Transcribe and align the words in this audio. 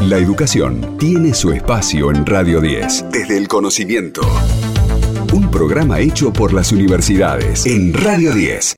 La 0.00 0.18
educación 0.18 0.98
tiene 0.98 1.32
su 1.32 1.52
espacio 1.52 2.10
en 2.10 2.26
Radio 2.26 2.60
10. 2.60 3.06
Desde 3.10 3.38
el 3.38 3.48
conocimiento. 3.48 4.22
Un 5.32 5.50
programa 5.50 6.00
hecho 6.00 6.32
por 6.32 6.52
las 6.52 6.72
universidades 6.72 7.64
en 7.64 7.94
Radio 7.94 8.32
10. 8.34 8.76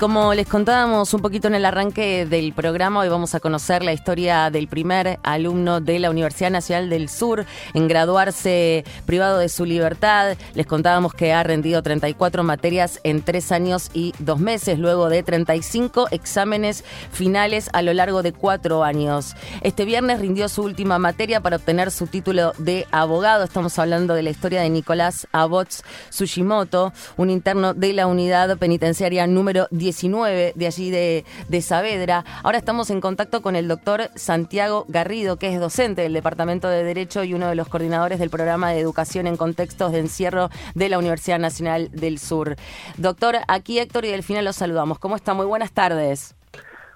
Como 0.00 0.32
les 0.32 0.48
contábamos 0.48 1.12
un 1.12 1.20
poquito 1.20 1.46
en 1.48 1.54
el 1.54 1.66
arranque 1.66 2.24
del 2.24 2.54
programa, 2.54 3.00
hoy 3.00 3.10
vamos 3.10 3.34
a 3.34 3.40
conocer 3.40 3.84
la 3.84 3.92
historia 3.92 4.48
del 4.48 4.66
primer 4.66 5.20
alumno 5.22 5.82
de 5.82 5.98
la 5.98 6.08
Universidad 6.08 6.50
Nacional 6.50 6.88
del 6.88 7.10
Sur 7.10 7.44
en 7.74 7.86
graduarse 7.86 8.86
privado 9.04 9.36
de 9.36 9.50
su 9.50 9.66
libertad. 9.66 10.38
Les 10.54 10.66
contábamos 10.66 11.12
que 11.12 11.34
ha 11.34 11.42
rendido 11.42 11.82
34 11.82 12.42
materias 12.42 12.98
en 13.04 13.20
tres 13.20 13.52
años 13.52 13.90
y 13.92 14.14
dos 14.18 14.40
meses, 14.40 14.78
luego 14.78 15.10
de 15.10 15.22
35 15.22 16.08
exámenes 16.12 16.82
finales 17.12 17.68
a 17.74 17.82
lo 17.82 17.92
largo 17.92 18.22
de 18.22 18.32
cuatro 18.32 18.82
años. 18.82 19.34
Este 19.60 19.84
viernes 19.84 20.20
rindió 20.20 20.48
su 20.48 20.62
última 20.62 20.98
materia 20.98 21.42
para 21.42 21.56
obtener 21.56 21.90
su 21.90 22.06
título 22.06 22.54
de 22.56 22.86
abogado. 22.90 23.44
Estamos 23.44 23.78
hablando 23.78 24.14
de 24.14 24.22
la 24.22 24.30
historia 24.30 24.62
de 24.62 24.70
Nicolás 24.70 25.28
Abots 25.32 25.84
Tsushimoto, 26.08 26.94
un 27.18 27.28
interno 27.28 27.74
de 27.74 27.92
la 27.92 28.06
unidad 28.06 28.56
penitenciaria 28.56 29.26
número 29.26 29.68
19 29.90 30.52
de 30.54 30.66
allí 30.66 30.90
de, 30.90 31.24
de 31.48 31.62
Saavedra. 31.62 32.24
Ahora 32.44 32.58
estamos 32.58 32.90
en 32.90 33.00
contacto 33.00 33.42
con 33.42 33.56
el 33.56 33.66
doctor 33.66 34.02
Santiago 34.14 34.84
Garrido, 34.86 35.36
que 35.36 35.52
es 35.52 35.58
docente 35.58 36.02
del 36.02 36.12
Departamento 36.12 36.68
de 36.68 36.84
Derecho 36.84 37.24
y 37.24 37.34
uno 37.34 37.48
de 37.48 37.56
los 37.56 37.68
coordinadores 37.68 38.20
del 38.20 38.30
programa 38.30 38.70
de 38.70 38.78
educación 38.78 39.26
en 39.26 39.36
contextos 39.36 39.90
de 39.90 39.98
encierro 39.98 40.48
de 40.76 40.88
la 40.88 40.98
Universidad 40.98 41.40
Nacional 41.40 41.90
del 41.90 42.20
Sur. 42.20 42.54
Doctor, 42.98 43.38
aquí 43.48 43.80
Héctor 43.80 44.04
y 44.04 44.12
Delfina 44.12 44.42
los 44.42 44.54
saludamos. 44.54 45.00
¿Cómo 45.00 45.16
está? 45.16 45.34
Muy 45.34 45.46
buenas 45.46 45.72
tardes. 45.72 46.36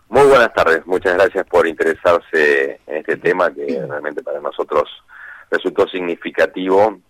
Muy 0.08 0.26
buenas 0.28 0.52
tardes, 0.52 0.86
muchas 0.86 1.14
gracias 1.14 1.44
por 1.46 1.66
interesarse 1.66 2.80
en 2.86 2.96
este 2.98 3.16
tema 3.16 3.52
que 3.52 3.84
realmente 3.88 4.22
para 4.22 4.40
nosotros 4.40 4.84
resultó 5.50 5.88
significativo 5.88 7.00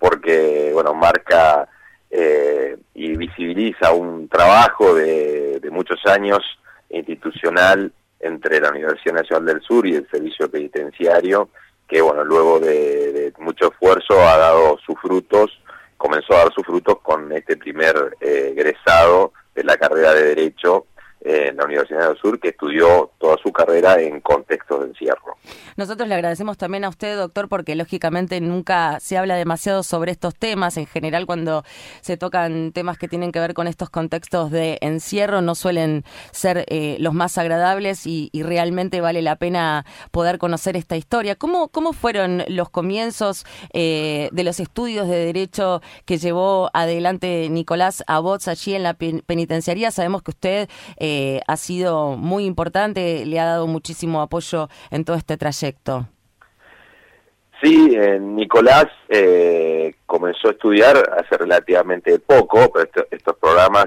porque, 0.00 0.72
bueno, 0.74 0.94
marca 0.94 1.68
eh, 2.10 2.76
y 2.98 3.16
visibiliza 3.16 3.92
un 3.92 4.28
trabajo 4.28 4.92
de, 4.92 5.60
muchos 5.70 6.04
años 6.06 6.40
institucional 6.90 7.92
entre 8.18 8.60
la 8.60 8.70
Universidad 8.70 9.14
Nacional 9.14 9.46
del 9.46 9.62
Sur 9.62 9.86
y 9.86 9.94
el 9.94 10.10
Servicio 10.10 10.50
Penitenciario, 10.50 11.50
que 11.86 12.00
bueno, 12.00 12.24
luego 12.24 12.58
de, 12.58 13.12
de 13.12 13.32
mucho 13.38 13.70
esfuerzo 13.70 14.14
ha 14.14 14.36
dado 14.36 14.78
sus 14.84 14.98
frutos, 15.00 15.62
comenzó 15.96 16.34
a 16.34 16.38
dar 16.38 16.52
sus 16.52 16.66
frutos 16.66 16.98
con 17.00 17.30
este 17.30 17.56
primer 17.56 18.16
eh, 18.20 18.54
egresado 18.56 19.32
de 19.54 19.62
la 19.62 19.76
carrera 19.76 20.14
de 20.14 20.34
Derecho 20.34 20.86
en 21.28 21.56
la 21.56 21.64
Universidad 21.66 22.08
del 22.08 22.16
Sur, 22.16 22.40
que 22.40 22.48
estudió 22.48 23.10
toda 23.18 23.36
su 23.42 23.52
carrera 23.52 24.00
en 24.00 24.20
contextos 24.20 24.80
de 24.80 24.86
encierro. 24.86 25.36
Nosotros 25.76 26.08
le 26.08 26.14
agradecemos 26.14 26.56
también 26.56 26.84
a 26.84 26.88
usted, 26.88 27.16
doctor, 27.16 27.48
porque 27.48 27.74
lógicamente 27.76 28.40
nunca 28.40 28.98
se 29.00 29.18
habla 29.18 29.36
demasiado 29.36 29.82
sobre 29.82 30.10
estos 30.10 30.34
temas. 30.34 30.76
En 30.78 30.86
general, 30.86 31.26
cuando 31.26 31.64
se 32.00 32.16
tocan 32.16 32.72
temas 32.72 32.98
que 32.98 33.08
tienen 33.08 33.30
que 33.30 33.40
ver 33.40 33.54
con 33.54 33.66
estos 33.66 33.90
contextos 33.90 34.50
de 34.50 34.78
encierro, 34.80 35.42
no 35.42 35.54
suelen 35.54 36.04
ser 36.32 36.64
eh, 36.68 36.96
los 36.98 37.12
más 37.14 37.36
agradables 37.38 38.06
y, 38.06 38.30
realmente 38.38 39.00
vale 39.00 39.20
la 39.20 39.36
pena 39.36 39.84
poder 40.10 40.38
conocer 40.38 40.76
esta 40.76 40.96
historia. 40.96 41.34
¿Cómo, 41.34 41.68
cómo 41.68 41.92
fueron 41.92 42.44
los 42.48 42.70
comienzos 42.70 43.44
eh, 43.74 44.30
de 44.32 44.44
los 44.44 44.60
estudios 44.60 45.08
de 45.08 45.16
Derecho 45.26 45.82
que 46.06 46.18
llevó 46.18 46.70
adelante 46.72 47.48
Nicolás 47.50 48.04
Abots 48.06 48.48
allí 48.48 48.74
en 48.74 48.84
la 48.84 48.94
penitenciaría? 48.94 49.90
Sabemos 49.90 50.22
que 50.22 50.30
usted... 50.30 50.68
Eh, 50.96 51.17
eh, 51.20 51.40
ha 51.48 51.56
sido 51.56 52.16
muy 52.16 52.44
importante, 52.44 53.26
le 53.26 53.40
ha 53.40 53.44
dado 53.44 53.66
muchísimo 53.66 54.22
apoyo 54.22 54.68
en 54.92 55.04
todo 55.04 55.16
este 55.16 55.36
trayecto. 55.36 56.06
Sí, 57.60 57.96
eh, 57.96 58.20
Nicolás 58.20 58.86
eh, 59.08 59.96
comenzó 60.06 60.46
a 60.46 60.52
estudiar 60.52 60.96
hace 61.18 61.36
relativamente 61.36 62.20
poco, 62.20 62.70
pero 62.72 62.84
esto, 62.84 63.06
estos 63.10 63.36
programas 63.36 63.86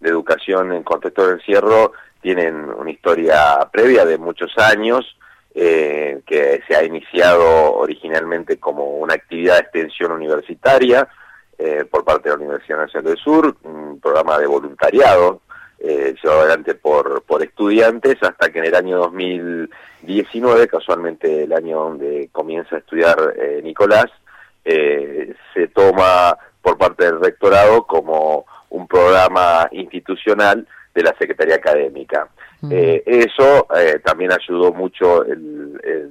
de 0.00 0.10
educación 0.10 0.72
en 0.72 0.82
contexto 0.82 1.26
de 1.26 1.34
encierro 1.34 1.92
tienen 2.20 2.56
una 2.56 2.90
historia 2.90 3.66
previa 3.72 4.04
de 4.04 4.18
muchos 4.18 4.52
años, 4.58 5.16
eh, 5.54 6.20
que 6.26 6.60
se 6.68 6.76
ha 6.76 6.84
iniciado 6.84 7.72
originalmente 7.76 8.58
como 8.58 8.98
una 8.98 9.14
actividad 9.14 9.54
de 9.54 9.60
extensión 9.60 10.12
universitaria 10.12 11.08
eh, 11.56 11.86
por 11.90 12.04
parte 12.04 12.28
de 12.28 12.36
la 12.36 12.42
Universidad 12.42 12.80
Nacional 12.80 13.14
del 13.14 13.16
Sur, 13.16 13.56
un 13.62 13.98
programa 13.98 14.38
de 14.38 14.46
voluntariado 14.46 15.40
eh, 15.78 16.14
llevado 16.22 16.40
adelante 16.42 16.74
por, 16.74 17.22
por 17.22 17.42
estudiantes 17.42 18.16
hasta 18.22 18.50
que 18.50 18.58
en 18.60 18.66
el 18.66 18.74
año 18.74 18.98
2019, 18.98 20.68
casualmente 20.68 21.44
el 21.44 21.52
año 21.52 21.80
donde 21.80 22.28
comienza 22.32 22.76
a 22.76 22.78
estudiar 22.78 23.34
eh, 23.36 23.60
Nicolás, 23.62 24.06
eh, 24.64 25.34
se 25.54 25.68
toma 25.68 26.36
por 26.62 26.78
parte 26.78 27.04
del 27.04 27.20
rectorado 27.20 27.86
como 27.86 28.46
un 28.70 28.88
programa 28.88 29.68
institucional 29.70 30.66
de 30.94 31.02
la 31.02 31.14
Secretaría 31.18 31.56
Académica. 31.56 32.28
Mm. 32.62 32.72
Eh, 32.72 33.02
eso 33.06 33.68
también 34.02 34.32
ayudó 34.32 34.72
mucho 34.72 35.24
el, 35.24 35.78
el, 35.84 36.10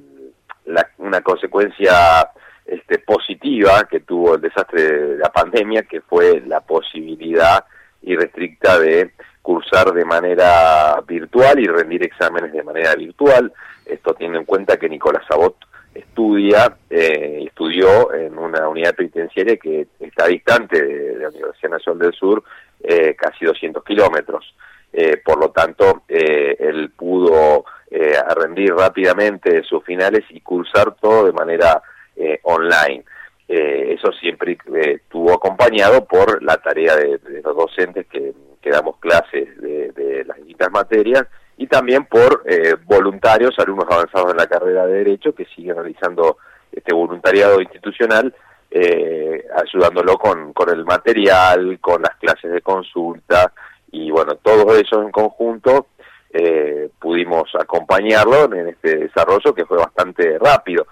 la, 0.65 0.87
una 0.99 1.21
consecuencia 1.21 2.29
este, 2.65 2.99
positiva 2.99 3.87
que 3.89 3.99
tuvo 4.01 4.35
el 4.35 4.41
desastre 4.41 4.81
de 4.81 5.17
la 5.17 5.31
pandemia, 5.31 5.83
que 5.83 6.01
fue 6.01 6.41
la 6.45 6.61
posibilidad 6.61 7.65
irrestricta 8.03 8.79
de 8.79 9.11
cursar 9.45 9.93
de 9.93 10.03
manera 10.03 10.99
virtual 11.07 11.59
y 11.59 11.67
rendir 11.67 12.03
exámenes 12.03 12.51
de 12.51 12.63
manera 12.63 12.95
virtual. 12.95 13.53
Esto 13.85 14.15
tiene 14.15 14.39
en 14.39 14.45
cuenta 14.45 14.77
que 14.77 14.89
Nicolás 14.89 15.23
Sabot 15.29 15.55
estudia, 15.93 16.75
eh, 16.89 17.43
estudió 17.45 18.11
en 18.11 18.39
una 18.39 18.67
unidad 18.67 18.95
penitenciaria 18.95 19.55
que 19.57 19.85
está 19.99 20.25
distante 20.25 20.81
de, 20.81 21.19
la 21.19 21.29
Universidad 21.29 21.69
Nacional 21.69 21.99
del 21.99 22.13
Sur 22.13 22.43
eh, 22.83 23.15
casi 23.15 23.45
200 23.45 23.83
kilómetros. 23.83 24.55
Eh, 24.91 25.21
por 25.23 25.39
lo 25.39 25.51
tanto, 25.51 26.01
eh, 26.07 26.55
él 26.59 26.89
pudo 26.97 27.65
rendir 28.35 28.73
rápidamente 28.73 29.63
sus 29.63 29.83
finales 29.85 30.23
y 30.29 30.41
cursar 30.41 30.95
todo 30.95 31.27
de 31.27 31.31
manera 31.31 31.81
online. 32.43 33.05
Eh, 33.47 33.95
eso 33.97 34.11
siempre 34.13 34.53
eh, 34.53 34.99
estuvo 35.03 35.33
acompañado 35.33 36.05
por 36.05 36.41
la 36.43 36.57
tarea 36.57 36.95
de, 36.95 37.19
los 37.43 37.55
docentes 37.55 38.07
que 38.07 38.33
damos 38.71 38.97
clases 38.97 39.55
de, 39.61 40.23
las 40.25 40.37
distintas 40.37 40.71
materias 40.71 41.27
y 41.57 41.67
también 41.67 42.05
por 42.05 42.43
eh, 42.45 42.75
voluntarios, 42.85 43.57
alumnos 43.59 43.85
avanzados 43.89 44.31
en 44.31 44.37
la 44.37 44.47
carrera 44.47 44.85
de 44.85 44.97
Derecho 44.97 45.33
que 45.33 45.45
siguen 45.45 45.75
realizando 45.75 46.37
este 46.71 46.93
voluntariado 46.93 47.61
institucional, 47.61 48.33
eh, 48.71 49.45
ayudándolo 49.55 50.17
con, 50.17 50.51
con 50.53 50.69
el 50.69 50.83
material, 50.83 51.79
con 51.79 52.01
las 52.01 52.15
clases 52.17 52.51
de 52.51 52.61
consulta 52.61 53.53
y 53.91 54.11
bueno, 54.11 54.35
todo 54.35 54.75
eso 54.75 55.01
en 55.01 55.11
conjunto 55.11 55.87
eh, 56.33 56.89
pudimos 56.99 57.43
acompañarlo 57.57 58.53
en 58.53 58.69
este 58.69 58.97
desarrollo 58.97 59.53
que 59.53 59.65
fue 59.65 59.77
bastante 59.77 60.37
rápido. 60.37 60.85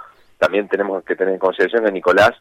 También 0.44 0.68
tenemos 0.68 1.06
que 1.06 1.16
tener 1.16 1.36
en 1.36 1.40
consideración 1.40 1.86
que 1.86 1.92
Nicolás 1.94 2.34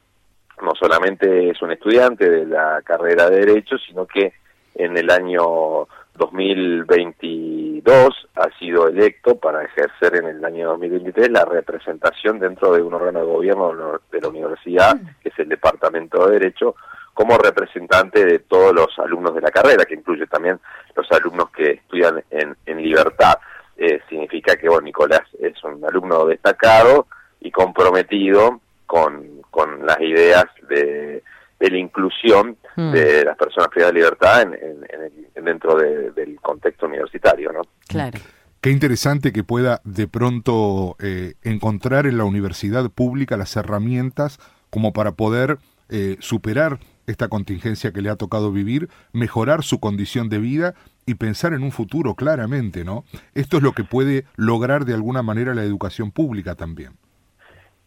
no 0.61 0.73
solamente 0.75 1.51
es 1.51 1.63
un 1.63 1.71
estudiante 1.71 2.29
de 2.29 2.47
la 2.47 2.83
carrera 2.83 3.31
de 3.31 3.47
Derecho, 3.47 3.79
sino 3.79 4.07
que 4.07 4.33
en 4.75 4.97
el 4.97 5.09
año 5.09 5.87
2022 6.17 8.29
ha 8.35 8.59
sido 8.59 8.89
electo 8.89 9.37
para 9.37 9.63
ejercer 9.63 10.17
en 10.17 10.27
el 10.27 10.45
año 10.45 10.71
2023 10.71 11.31
la 11.31 11.45
representación 11.45 12.41
dentro 12.41 12.73
de 12.73 12.83
un 12.83 12.93
órgano 12.93 13.21
de 13.21 13.27
gobierno 13.27 14.01
de 14.11 14.21
la 14.21 14.29
universidad, 14.29 14.97
que 15.23 15.29
es 15.29 15.39
el 15.39 15.49
Departamento 15.49 16.27
de 16.27 16.41
Derecho, 16.41 16.75
como 17.15 17.39
representante 17.39 18.27
de 18.27 18.41
todos 18.41 18.75
los 18.75 18.99
alumnos 18.99 19.33
de 19.37 19.43
la 19.43 19.53
carrera, 19.53 19.85
que 19.85 19.95
incluye 19.95 20.27
también 20.27 20.59
los 20.97 21.07
alumnos 21.13 21.51
que 21.51 21.71
estudian 21.71 22.21
en, 22.33 22.57
en 22.67 22.83
libertad. 22.83 23.39
Eh, 23.77 24.01
significa 24.09 24.57
que 24.57 24.69
bueno, 24.69 24.87
Nicolás 24.87 25.23
es 25.41 25.63
un 25.63 25.85
alumno 25.85 26.27
destacado 26.27 27.07
y 27.43 27.51
comprometido 27.51 28.61
con, 28.87 29.43
con 29.51 29.87
las 29.87 30.01
ideas 30.01 30.45
de 30.69 31.23
de 31.63 31.71
la 31.71 31.79
inclusión 31.79 32.57
mm. 32.75 32.91
de 32.91 33.25
las 33.25 33.37
personas 33.37 33.69
privadas 33.69 33.95
de 33.95 34.01
libertad 34.01 34.43
en, 34.43 34.55
en, 34.55 35.29
en 35.37 35.45
dentro 35.45 35.77
de, 35.77 36.11
del 36.11 36.41
contexto 36.41 36.87
universitario, 36.87 37.53
¿no? 37.53 37.63
Claro. 37.87 38.19
Qué 38.61 38.71
interesante 38.71 39.33
que 39.33 39.45
pueda 39.45 39.81
de 39.85 40.09
pronto 40.09 40.97
eh, 40.99 41.35
encontrar 41.43 42.07
en 42.07 42.19
la 42.19 42.25
universidad 42.25 42.91
pública 42.91 43.37
las 43.37 43.55
herramientas 43.57 44.41
como 44.71 44.93
para 44.93 45.13
poder 45.13 45.59
eh, 45.89 46.17
superar 46.19 46.81
esta 47.07 47.29
contingencia 47.29 47.93
que 47.93 48.03
le 48.03 48.11
ha 48.11 48.17
tocado 48.17 48.51
vivir, 48.51 48.89
mejorar 49.13 49.63
su 49.63 49.79
condición 49.79 50.29
de 50.29 50.39
vida 50.39 50.75
y 51.07 51.15
pensar 51.15 51.53
en 51.53 51.63
un 51.63 51.71
futuro 51.71 52.15
claramente, 52.17 52.85
¿no? 52.85 53.05
Esto 53.35 53.59
es 53.59 53.63
lo 53.63 53.73
que 53.73 53.85
puede 53.85 54.25
lograr 54.35 54.85
de 54.85 54.95
alguna 54.95 55.23
manera 55.23 55.55
la 55.55 55.63
educación 55.63 56.11
pública 56.11 56.57
también. 56.57 56.93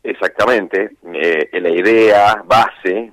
Exactamente. 0.06 0.92
Eh, 1.14 1.50
la 1.60 1.70
idea 1.70 2.44
base 2.46 3.12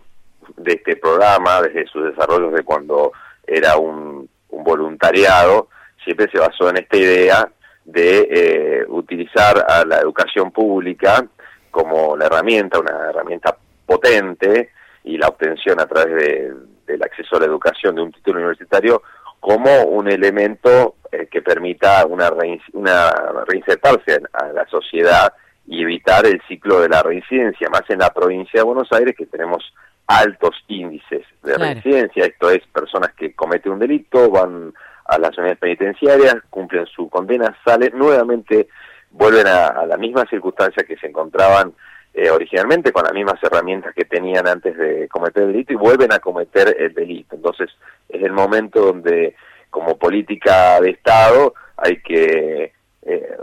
de 0.56 0.72
este 0.72 0.96
programa, 0.96 1.62
desde 1.62 1.86
sus 1.86 2.04
desarrollos 2.04 2.52
de 2.52 2.62
cuando 2.62 3.12
era 3.46 3.76
un, 3.78 4.28
voluntariado, 4.50 5.68
siempre 6.04 6.28
se 6.30 6.38
basó 6.38 6.68
en 6.68 6.76
esta 6.76 6.96
idea 6.98 7.48
de 7.86 8.28
eh, 8.30 8.84
utilizar 8.88 9.64
a 9.66 9.84
la 9.86 10.00
educación 10.00 10.50
pública 10.52 11.26
como 11.70 12.14
la 12.14 12.26
herramienta, 12.26 12.78
una 12.78 13.08
herramienta 13.08 13.56
potente, 13.86 14.70
y 15.04 15.16
la 15.16 15.28
obtención 15.28 15.80
a 15.80 15.86
través 15.86 16.14
de, 16.14 16.52
del 16.86 17.02
acceso 17.02 17.36
a 17.36 17.40
la 17.40 17.46
educación 17.46 17.94
de 17.94 18.02
un 18.02 18.12
título 18.12 18.38
universitario 18.38 19.02
como 19.40 19.84
un 19.84 20.08
elemento 20.08 20.96
eh, 21.10 21.26
que 21.30 21.40
permita 21.40 22.04
una, 22.06 22.30
una 22.74 23.10
reinsertarse 23.48 24.20
a 24.32 24.48
la 24.48 24.66
sociedad 24.66 25.32
y 25.72 25.82
evitar 25.82 26.26
el 26.26 26.40
ciclo 26.46 26.80
de 26.80 26.90
la 26.90 27.02
reincidencia, 27.02 27.70
más 27.70 27.88
en 27.88 28.00
la 28.00 28.10
provincia 28.10 28.60
de 28.60 28.64
Buenos 28.64 28.92
Aires 28.92 29.14
que 29.16 29.24
tenemos 29.24 29.72
altos 30.06 30.54
índices 30.68 31.24
de 31.42 31.56
reincidencia, 31.56 32.26
esto 32.26 32.50
es 32.50 32.60
personas 32.66 33.14
que 33.14 33.34
cometen 33.34 33.72
un 33.72 33.78
delito, 33.78 34.30
van 34.30 34.74
a 35.06 35.18
las 35.18 35.36
unidades 35.38 35.58
penitenciarias, 35.58 36.36
cumplen 36.50 36.84
su 36.86 37.08
condena, 37.08 37.56
salen 37.64 37.96
nuevamente, 37.96 38.68
vuelven 39.12 39.46
a 39.46 39.86
la 39.86 39.96
misma 39.96 40.26
circunstancia 40.26 40.84
que 40.84 40.98
se 40.98 41.06
encontraban 41.06 41.72
eh, 42.12 42.28
originalmente 42.28 42.92
con 42.92 43.04
las 43.04 43.14
mismas 43.14 43.42
herramientas 43.42 43.94
que 43.94 44.04
tenían 44.04 44.46
antes 44.46 44.76
de 44.76 45.08
cometer 45.08 45.44
el 45.44 45.52
delito 45.52 45.72
y 45.72 45.76
vuelven 45.76 46.12
a 46.12 46.18
cometer 46.18 46.76
el 46.78 46.92
delito. 46.92 47.34
Entonces 47.34 47.70
es 48.10 48.22
el 48.22 48.32
momento 48.32 48.84
donde 48.84 49.34
como 49.70 49.96
política 49.96 50.78
de 50.82 50.90
Estado 50.90 51.54
hay 51.78 52.02
que 52.02 52.72
eh, 53.06 53.36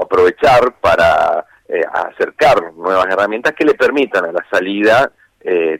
aprovechar 0.00 0.74
para 0.80 1.44
eh, 1.94 2.08
acercar 2.10 2.72
nuevas 2.74 3.06
herramientas 3.06 3.54
que 3.54 3.64
le 3.64 3.74
permitan 3.74 4.24
a 4.24 4.32
la 4.32 4.44
salida 4.50 5.12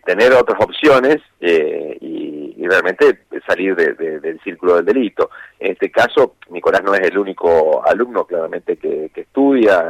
tener 0.05 0.33
otras 0.33 0.61
opciones 0.61 1.19
y, 1.39 2.67
realmente 2.67 3.27
salir 3.47 3.77
del 3.77 4.41
círculo 4.43 4.77
del 4.77 4.87
delito. 4.87 5.31
En 5.61 5.73
este 5.73 5.89
caso, 5.91 6.35
Nicolás 6.51 6.83
no 6.83 6.95
es 6.95 7.03
el 7.03 7.17
único 7.17 7.81
alumno 7.87 8.25
claramente 8.25 8.77
que, 8.77 9.11
estudia 9.15 9.85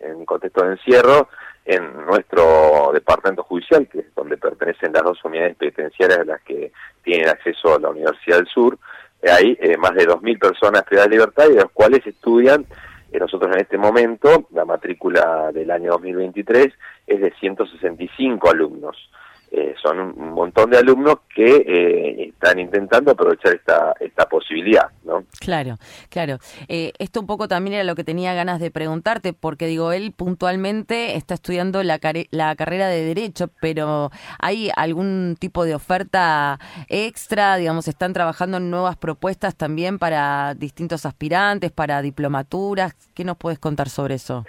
en, 0.00 0.24
contexto 0.24 0.64
de 0.64 0.72
encierro, 0.72 1.28
en 1.64 2.04
nuestro 2.06 2.90
departamento 2.92 3.44
judicial, 3.44 3.86
que 3.86 4.00
es 4.00 4.14
donde 4.16 4.36
pertenecen 4.38 4.92
las 4.92 5.04
dos 5.04 5.24
unidades 5.24 5.56
penitenciarias 5.56 6.18
a 6.18 6.24
las 6.24 6.42
que 6.42 6.72
tienen 7.04 7.28
acceso 7.28 7.76
a 7.76 7.80
la 7.80 7.90
Universidad 7.90 8.38
del 8.38 8.48
Sur, 8.48 8.78
eh, 9.22 9.30
hay 9.30 9.56
eh, 9.60 9.76
más 9.76 9.94
de 9.94 10.06
2.000 10.06 10.38
personas 10.38 10.82
privadas 10.82 11.08
de 11.08 11.16
libertad 11.16 11.44
y 11.46 11.54
de 11.54 11.62
las 11.62 11.70
cuales 11.72 12.04
estudian, 12.06 12.62
eh, 12.62 12.66
nosotros 13.18 13.54
en 13.54 13.60
este 13.60 13.78
momento, 13.78 14.48
la 14.52 14.64
matrícula 14.64 15.50
del 15.52 15.70
año 15.70 15.92
2023 15.92 16.68
es 17.06 17.20
de 17.20 17.32
165 17.40 18.50
alumnos. 18.50 18.96
Eh, 19.54 19.74
son 19.82 20.00
un 20.00 20.32
montón 20.32 20.70
de 20.70 20.78
alumnos 20.78 21.16
que 21.34 21.56
eh, 21.56 22.28
están 22.28 22.58
intentando 22.58 23.10
aprovechar 23.10 23.54
esta, 23.54 23.92
esta 24.00 24.26
posibilidad, 24.26 24.86
¿no? 25.04 25.24
Claro, 25.40 25.76
claro. 26.08 26.38
Eh, 26.68 26.94
esto 26.98 27.20
un 27.20 27.26
poco 27.26 27.48
también 27.48 27.74
era 27.74 27.84
lo 27.84 27.94
que 27.94 28.02
tenía 28.02 28.32
ganas 28.32 28.60
de 28.60 28.70
preguntarte, 28.70 29.34
porque 29.34 29.66
digo, 29.66 29.92
él 29.92 30.12
puntualmente 30.16 31.16
está 31.16 31.34
estudiando 31.34 31.82
la, 31.82 32.00
la 32.30 32.56
carrera 32.56 32.88
de 32.88 33.04
Derecho, 33.04 33.50
pero 33.60 34.10
¿hay 34.38 34.70
algún 34.74 35.36
tipo 35.38 35.66
de 35.66 35.74
oferta 35.74 36.58
extra? 36.88 37.56
Digamos, 37.56 37.88
¿están 37.88 38.14
trabajando 38.14 38.56
en 38.56 38.70
nuevas 38.70 38.96
propuestas 38.96 39.54
también 39.54 39.98
para 39.98 40.54
distintos 40.54 41.04
aspirantes, 41.04 41.72
para 41.72 42.00
diplomaturas? 42.00 42.94
¿Qué 43.12 43.22
nos 43.24 43.36
puedes 43.36 43.58
contar 43.58 43.90
sobre 43.90 44.14
eso? 44.14 44.46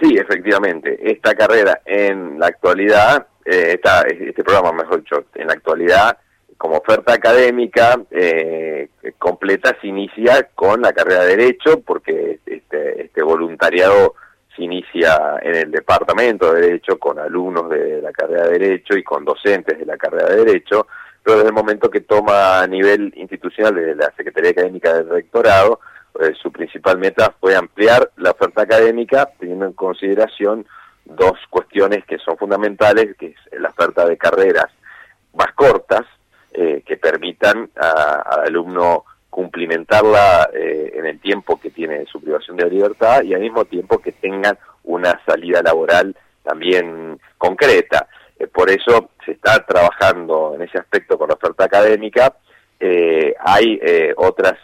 Sí, 0.00 0.16
efectivamente. 0.16 0.98
Esta 1.02 1.34
carrera 1.34 1.80
en 1.84 2.38
la 2.38 2.46
actualidad 2.46 3.26
eh, 3.46 3.80
este 4.20 4.42
programa, 4.42 4.72
mejor 4.72 5.02
dicho, 5.02 5.24
en 5.34 5.46
la 5.46 5.52
actualidad, 5.52 6.18
como 6.58 6.78
oferta 6.78 7.14
académica 7.14 8.00
eh, 8.10 8.88
completa, 9.18 9.76
se 9.80 9.86
inicia 9.86 10.48
con 10.54 10.82
la 10.82 10.92
carrera 10.92 11.24
de 11.24 11.36
Derecho, 11.36 11.80
porque 11.80 12.40
este, 12.44 13.04
este 13.04 13.22
voluntariado 13.22 14.14
se 14.54 14.64
inicia 14.64 15.36
en 15.42 15.54
el 15.54 15.70
Departamento 15.70 16.52
de 16.52 16.62
Derecho 16.62 16.98
con 16.98 17.18
alumnos 17.18 17.70
de 17.70 18.02
la 18.02 18.10
carrera 18.10 18.48
de 18.48 18.58
Derecho 18.58 18.96
y 18.96 19.04
con 19.04 19.24
docentes 19.24 19.78
de 19.78 19.86
la 19.86 19.96
carrera 19.96 20.30
de 20.30 20.44
Derecho, 20.44 20.88
pero 21.22 21.36
desde 21.36 21.50
el 21.50 21.54
momento 21.54 21.90
que 21.90 22.00
toma 22.00 22.62
a 22.62 22.66
nivel 22.66 23.12
institucional 23.16 23.74
desde 23.74 23.94
la 23.94 24.12
Secretaría 24.16 24.50
Académica 24.50 24.92
del 24.94 25.08
Rectorado, 25.08 25.80
eh, 26.20 26.34
su 26.40 26.50
principal 26.52 26.98
meta 26.98 27.34
fue 27.40 27.56
ampliar 27.56 28.10
la 28.16 28.30
oferta 28.30 28.62
académica 28.62 29.28
teniendo 29.38 29.66
en 29.66 29.72
consideración 29.72 30.66
dos 31.04 31.38
cuestiones 31.50 32.04
que 32.04 32.18
son 32.18 32.36
fundamentales, 32.36 33.16
que 33.16 33.26
es 33.26 33.60
la 33.60 33.68
oferta 33.68 34.06
de 34.06 34.16
carreras 34.16 34.66
más 35.34 35.52
cortas, 35.54 36.02
eh, 36.52 36.82
que 36.86 36.96
permitan 36.96 37.70
al 37.76 38.46
alumno 38.46 39.04
cumplimentarla 39.28 40.48
eh, 40.54 40.92
en 40.94 41.06
el 41.06 41.20
tiempo 41.20 41.60
que 41.60 41.70
tiene 41.70 42.06
su 42.06 42.20
privación 42.20 42.56
de 42.56 42.70
libertad 42.70 43.22
y 43.22 43.34
al 43.34 43.40
mismo 43.40 43.66
tiempo 43.66 43.98
que 43.98 44.12
tengan 44.12 44.58
una 44.84 45.20
salida 45.26 45.60
laboral 45.62 46.16
también 46.42 47.20
concreta. 47.36 48.08
Por 48.52 48.70
eso 48.70 49.10
se 49.24 49.32
está 49.32 49.64
trabajando 49.66 50.54
en 50.54 50.62
ese 50.62 50.78
aspecto 50.78 51.18
con 51.18 51.28
la 51.28 51.34
oferta 51.34 51.64
académica. 51.64 52.34
Hay 52.80 53.80
otras 54.16 54.54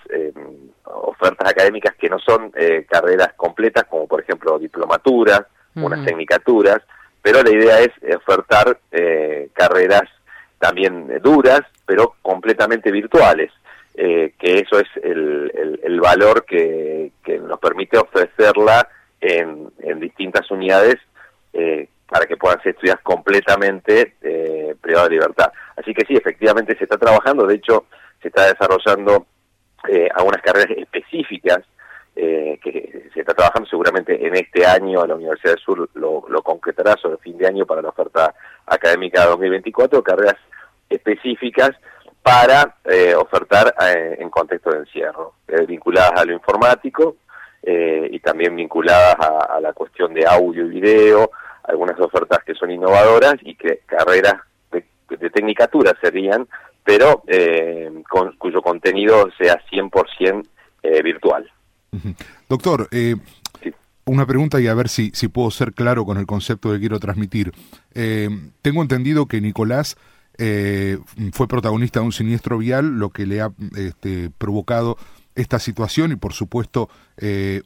ofertas 0.84 1.50
académicas 1.50 1.94
que 1.96 2.08
no 2.08 2.18
son 2.18 2.52
carreras 2.88 3.32
completas, 3.36 3.84
como 3.84 4.06
por 4.06 4.20
ejemplo 4.20 4.58
diplomaturas, 4.58 5.42
unas 5.74 6.04
tecnicaturas, 6.04 6.82
pero 7.22 7.42
la 7.42 7.50
idea 7.50 7.78
es 7.80 8.16
ofertar 8.16 8.78
eh, 8.90 9.48
carreras 9.52 10.08
también 10.58 11.20
duras, 11.22 11.62
pero 11.86 12.14
completamente 12.20 12.90
virtuales, 12.90 13.50
eh, 13.94 14.34
que 14.38 14.58
eso 14.58 14.78
es 14.78 14.88
el, 15.02 15.80
el, 15.82 16.00
valor 16.00 16.44
que, 16.44 17.12
que, 17.24 17.38
nos 17.38 17.58
permite 17.58 17.98
ofrecerla 17.98 18.88
en, 19.20 19.70
en 19.80 20.00
distintas 20.00 20.50
unidades 20.50 20.96
eh, 21.52 21.88
para 22.12 22.26
que 22.26 22.36
puedan 22.36 22.62
ser 22.62 22.74
estudiadas 22.74 23.02
completamente 23.02 24.16
eh, 24.20 24.74
privadas 24.80 25.08
de 25.08 25.14
libertad. 25.14 25.52
Así 25.76 25.94
que 25.94 26.04
sí, 26.04 26.14
efectivamente 26.14 26.76
se 26.76 26.84
está 26.84 26.98
trabajando, 26.98 27.46
de 27.46 27.54
hecho 27.54 27.86
se 28.20 28.28
está 28.28 28.46
desarrollando 28.46 29.26
eh, 29.88 30.08
algunas 30.14 30.42
carreras 30.42 30.76
específicas 30.76 31.62
eh, 32.14 32.60
que 32.62 33.08
se 33.14 33.20
está 33.20 33.32
trabajando 33.32 33.66
seguramente 33.70 34.26
en 34.26 34.36
este 34.36 34.66
año, 34.66 35.06
la 35.06 35.14
Universidad 35.14 35.54
del 35.54 35.64
Sur 35.64 35.88
lo, 35.94 36.42
concretará 36.42 36.94
sobre 37.00 37.16
fin 37.16 37.38
de 37.38 37.46
año 37.46 37.64
para 37.64 37.80
la 37.80 37.88
oferta 37.88 38.34
académica 38.66 39.24
2024, 39.24 40.02
carreras 40.02 40.36
específicas 40.90 41.70
para 42.22 42.76
eh, 42.84 43.14
ofertar 43.14 43.74
eh, 43.80 44.16
en 44.18 44.28
contexto 44.28 44.70
de 44.70 44.80
encierro, 44.80 45.36
vinculadas 45.66 46.20
a 46.20 46.24
lo 46.26 46.34
informático 46.34 47.16
y 47.64 48.18
también 48.18 48.56
vinculadas 48.56 49.14
a, 49.20 49.60
la 49.60 49.72
cuestión 49.72 50.12
de 50.12 50.26
audio 50.26 50.66
y 50.66 50.80
video, 50.80 51.30
algunas 51.64 51.98
ofertas 52.00 52.40
que 52.44 52.54
son 52.54 52.70
innovadoras 52.70 53.34
y 53.42 53.54
que 53.54 53.80
carreras 53.86 54.40
de, 54.70 54.84
de 55.08 55.30
tecnicatura 55.30 55.92
serían, 56.00 56.46
pero 56.84 57.22
con, 58.08 58.36
cuyo 58.36 58.60
contenido 58.62 59.28
sea 59.38 59.60
100% 59.70 60.44
virtual. 61.02 61.50
Doctor, 62.48 62.88
eh, 62.90 63.16
una 64.04 64.26
pregunta 64.26 64.60
y 64.60 64.66
a 64.66 64.74
ver 64.74 64.88
si, 64.88 65.10
si 65.14 65.28
puedo 65.28 65.50
ser 65.50 65.72
claro 65.74 66.04
con 66.04 66.18
el 66.18 66.26
concepto 66.26 66.72
que 66.72 66.80
quiero 66.80 66.98
transmitir. 66.98 67.52
Eh, 67.94 68.28
tengo 68.62 68.82
entendido 68.82 69.26
que 69.26 69.40
Nicolás 69.40 69.96
eh, 70.38 70.98
fue 71.32 71.48
protagonista 71.48 72.00
de 72.00 72.06
un 72.06 72.12
siniestro 72.12 72.58
vial, 72.58 72.98
lo 72.98 73.10
que 73.10 73.26
le 73.26 73.40
ha 73.40 73.52
este, 73.76 74.30
provocado 74.36 74.96
esta 75.34 75.58
situación 75.58 76.12
y 76.12 76.16
por 76.16 76.32
supuesto 76.32 76.88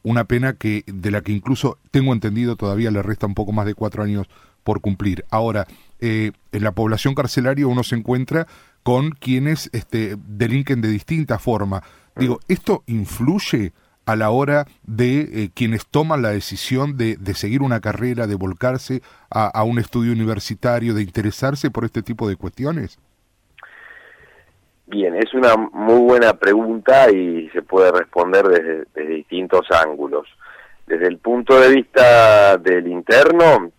una 0.03 0.25
pena 0.25 0.55
que 0.55 0.85
de 0.87 1.11
la 1.11 1.21
que 1.23 1.33
incluso 1.33 1.79
tengo 1.91 2.13
entendido 2.13 2.57
todavía 2.57 2.91
le 2.91 3.03
resta 3.03 3.27
un 3.27 3.35
poco 3.35 3.53
más 3.53 3.67
de 3.67 3.75
cuatro 3.75 4.03
años 4.03 4.27
por 4.65 4.81
cumplir. 4.81 5.25
Ahora, 5.31 5.67
en 6.01 6.33
la 6.53 6.73
población 6.73 7.15
carcelaria 7.15 7.67
uno 7.67 7.83
se 7.83 7.97
encuentra 7.97 8.47
con 8.87 9.11
quienes 9.11 9.69
este, 9.73 10.17
delinquen 10.29 10.81
de 10.81 10.89
distinta 10.89 11.41
forma. 11.41 11.83
Digo, 12.15 12.39
¿esto 12.47 12.85
influye 12.87 13.73
a 14.05 14.15
la 14.15 14.31
hora 14.31 14.67
de 14.85 15.21
eh, 15.21 15.51
quienes 15.53 15.87
toman 15.87 16.23
la 16.23 16.31
decisión 16.31 16.97
de, 16.97 17.17
de, 17.17 17.35
seguir 17.35 17.63
una 17.63 17.81
carrera, 17.81 18.29
de 18.29 18.37
volcarse 18.37 19.03
a, 19.29 19.65
un 19.65 19.81
estudio 19.81 20.13
universitario, 20.13 20.95
de 20.95 21.03
interesarse 21.03 21.71
por 21.73 21.85
este 21.85 22.03
tipo 22.03 22.29
de 22.29 22.37
cuestiones? 22.37 23.01
Bien, 24.87 25.15
es 25.17 25.35
una 25.35 25.57
muy 25.57 26.01
buena 26.01 26.35
pregunta 26.35 27.11
y 27.11 27.49
se 27.51 27.63
puede 27.63 27.91
responder 27.91 28.45
desde, 28.95 29.07
distintos 29.07 29.67
ángulos. 29.71 30.29
Desde 30.87 31.09
el 31.09 31.19
punto 31.19 31.59
de 31.59 31.75
vista 31.75 32.57
del 32.59 32.87
interno, 32.87 33.71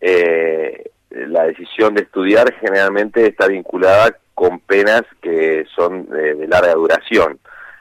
eh, 0.00 0.90
la 1.10 1.44
decisión 1.44 1.94
de 1.94 2.02
estudiar 2.02 2.52
generalmente 2.60 3.26
está 3.26 3.46
vinculada 3.46 4.16
con 4.34 4.60
penas 4.60 5.02
que 5.20 5.64
son 5.74 6.08
de 6.08 6.46
larga 6.46 6.74
duración 6.74 7.40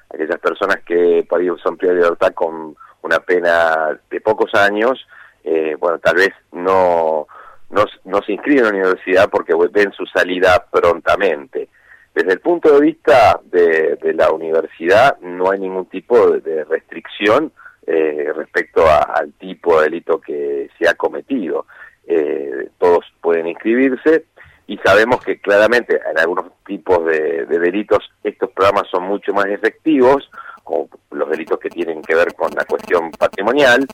aquellas 0.09 0.39
personas 0.39 0.77
que 0.85 1.25
son 1.63 1.77
privadas 1.77 1.99
de 1.99 2.03
libertad 2.03 2.33
con 2.33 2.75
una 3.01 3.19
pena 3.19 3.99
de 4.09 4.21
pocos 4.21 4.53
años, 4.55 5.07
eh, 5.43 5.75
bueno, 5.79 5.99
tal 5.99 6.15
vez 6.15 6.31
no, 6.51 7.27
no, 7.69 8.21
se 8.25 8.33
inscriben 8.33 8.65
en 8.65 8.71
la 8.71 8.77
universidad 8.77 9.29
porque 9.29 9.53
ven 9.71 9.91
su 9.93 10.05
salida 10.05 10.65
prontamente. 10.69 11.68
Desde 12.13 12.33
el 12.33 12.39
punto 12.39 12.73
de 12.73 12.81
vista 12.81 13.39
de, 13.45 13.97
la 14.13 14.31
universidad 14.31 15.17
no 15.19 15.51
hay 15.51 15.59
ningún 15.59 15.85
tipo 15.85 16.31
de, 16.31 16.63
restricción 16.65 17.51
eh, 17.87 18.31
respecto 18.35 18.83
al 18.87 19.31
tipo 19.33 19.79
de 19.79 19.85
delito 19.85 20.19
que 20.19 20.69
se 20.77 20.87
ha 20.87 20.95
cometido. 20.95 21.65
Eh, 22.07 22.69
todos 22.77 23.05
pueden 23.21 23.47
inscribirse 23.47 24.25
y 24.69 24.77
sabemos 24.77 25.23
que 25.23 25.39
claramente 25.39 25.99
en 26.09 26.19
algunos 26.19 26.45
tipos 26.65 27.03
de, 27.05 27.45
delitos 27.45 28.07
estos 28.23 28.51
programas 28.51 28.87
son 28.91 29.03
mucho 29.03 29.33
más 29.33 29.47
efectivos, 29.47 30.29
como 30.63 30.89
los 31.09 31.27
delitos 31.29 31.59
que 31.59 31.69
tienen 31.69 32.03
que 32.03 32.13
ver 32.13 32.35
con 32.35 32.51
la 32.55 32.65
cuestión 32.65 33.09
patrimonial, 33.11 33.87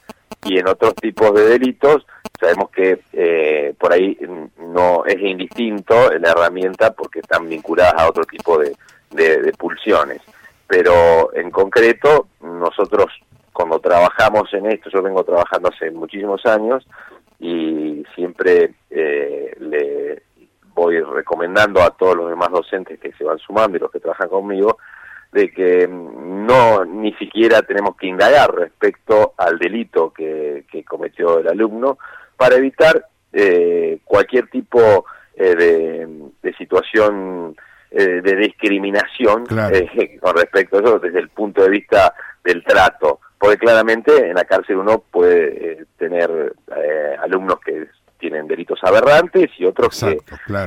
y 0.45 0.59
en 0.59 0.67
otros 0.67 0.95
tipos 0.95 1.33
de 1.33 1.49
delitos 1.49 2.05
sabemos 2.39 2.69
que 2.69 2.99
eh, 3.13 3.73
por 3.79 3.91
ahí 3.91 4.17
no 4.59 5.05
es 5.05 5.19
indistinto 5.19 6.11
la 6.19 6.31
herramienta 6.31 6.93
porque 6.93 7.19
están 7.19 7.49
vinculadas 7.49 7.95
a 7.97 8.07
otro 8.07 8.23
tipo 8.25 8.57
de, 8.57 8.75
pulsiones. 9.57 10.21
Pero 10.67 11.33
en 11.33 11.49
concreto, 11.49 12.27
nosotros 12.41 13.07
cuando 13.53 13.79
trabajamos 13.79 14.53
en 14.53 14.65
esto, 14.65 14.89
yo 14.89 15.01
vengo 15.01 15.23
trabajando 15.23 15.69
hace 15.69 15.89
muchísimos 15.91 16.45
años 16.45 16.85
y 17.39 18.03
siempre 18.13 18.73
eh, 18.89 19.55
le 19.59 20.23
voy 20.73 20.99
recomendando 20.99 21.81
a 21.81 21.91
todos 21.91 22.17
los 22.17 22.29
demás 22.29 22.51
docentes 22.51 22.99
que 22.99 23.13
se 23.13 23.23
van 23.23 23.39
sumando 23.39 23.77
y 23.77 23.79
los 23.79 23.91
que 23.91 24.01
trabajan 24.01 24.27
conmigo, 24.27 24.77
de 25.35 25.51
que 25.51 25.85
no 25.89 26.85
ni 26.85 27.13
siquiera 27.15 27.61
tenemos 27.61 27.97
que 27.97 28.07
indagar 28.07 28.55
respecto 28.55 29.33
al 29.35 29.59
delito 29.59 30.13
que, 30.13 30.63
cometió 30.87 31.39
el 31.39 31.49
alumno 31.49 31.97
para 32.37 32.55
evitar 32.55 33.05
eh, 33.33 33.99
cualquier 34.05 34.47
tipo 34.47 35.05
eh, 35.35 36.07
de, 36.41 36.53
situación 36.53 37.53
eh, 37.91 38.21
de 38.21 38.35
discriminación 38.37 39.45
con 40.21 40.37
respecto 40.37 40.77
a 40.77 40.79
eso 40.79 40.99
desde 40.99 41.19
el 41.19 41.27
punto 41.29 41.63
de 41.63 41.69
vista 41.69 42.13
del 42.41 42.63
trato, 42.63 43.19
porque 43.37 43.57
claramente 43.57 44.29
en 44.29 44.35
la 44.35 44.45
cárcel 44.45 44.77
uno 44.77 44.99
puede 45.11 45.85
tener 45.97 46.53
alumnos 47.21 47.59
que 47.59 47.87
tienen 48.17 48.47
delitos 48.47 48.79
aberrantes 48.83 49.49
y 49.57 49.65
otros 49.65 49.99
que, 49.99 50.17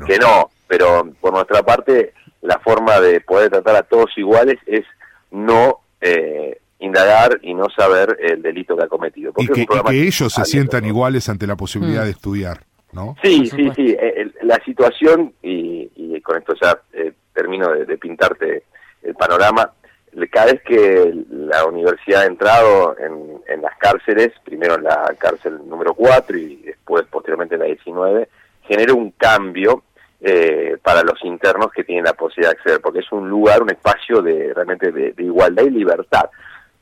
que 0.06 0.18
no, 0.18 0.50
pero 0.66 1.10
por 1.20 1.32
nuestra 1.32 1.62
parte 1.62 2.12
la 2.48 2.58
forma 2.60 2.98
de 2.98 3.20
poder 3.20 3.50
tratar 3.50 3.76
a 3.76 3.82
todos 3.82 4.16
iguales 4.16 4.56
es 4.66 4.86
no 5.30 5.80
eh, 6.00 6.58
indagar 6.78 7.38
y 7.42 7.52
no 7.52 7.66
saber 7.68 8.16
el 8.22 8.40
delito 8.40 8.74
que 8.74 8.84
ha 8.84 8.88
cometido. 8.88 9.34
y 9.36 9.48
que, 9.48 9.66
ellos 9.90 10.32
se 10.32 10.44
sientan 10.46 10.86
iguales 10.86 11.28
ante 11.28 11.46
la 11.46 11.56
posibilidad 11.56 12.00
mm. 12.00 12.04
de 12.06 12.10
estudiar, 12.10 12.64
¿no? 12.92 13.16
Sí, 13.22 13.44
sí, 13.44 13.70
sí. 13.76 13.94
Eh, 14.00 14.32
la 14.44 14.58
situación, 14.64 15.34
y, 15.42 16.18
con 16.22 16.38
esto 16.38 16.54
ya 16.60 16.80
eh, 16.94 17.12
termino 17.34 17.68
de, 17.70 17.98
pintarte 17.98 18.62
el 19.02 19.14
panorama, 19.14 19.70
cada 20.32 20.46
vez 20.52 20.62
que 20.62 21.14
la 21.30 21.66
universidad 21.66 22.22
ha 22.22 22.26
entrado 22.26 22.96
en, 22.98 23.42
en, 23.46 23.60
las 23.60 23.76
cárceles, 23.76 24.32
primero 24.42 24.76
en 24.76 24.84
la 24.84 25.14
cárcel 25.18 25.58
número 25.68 25.92
4 25.92 26.36
y 26.38 26.56
después 26.64 27.04
posteriormente 27.10 27.56
en 27.56 27.60
la 27.60 27.66
19, 27.66 28.28
genera 28.62 28.94
un 28.94 29.10
cambio 29.10 29.82
eh, 30.20 30.76
para 30.82 31.02
los 31.02 31.22
internos 31.24 31.70
que 31.72 31.84
tienen 31.84 32.04
la 32.04 32.12
posibilidad 32.12 32.52
de 32.52 32.58
acceder, 32.58 32.80
porque 32.80 33.00
es 33.00 33.12
un 33.12 33.28
lugar, 33.28 33.62
un 33.62 33.70
espacio 33.70 34.20
de 34.20 34.52
realmente 34.52 34.90
de, 34.90 35.14
igualdad 35.18 35.64
y 35.64 35.70
libertad. 35.70 36.28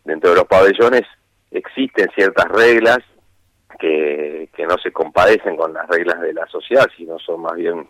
Dentro 0.04 0.30
de 0.30 0.36
los 0.36 0.46
pabellones 0.46 1.02
existen 1.50 2.08
ciertas 2.14 2.46
reglas 2.48 2.98
que, 3.78 4.48
no 4.68 4.78
se 4.78 4.90
compadecen 4.90 5.56
con 5.56 5.72
las 5.72 5.86
reglas 5.86 6.20
de 6.20 6.32
la 6.32 6.44
sociedad, 6.48 6.86
sino 6.96 7.20
son 7.20 7.42
más 7.42 7.54
bien 7.54 7.86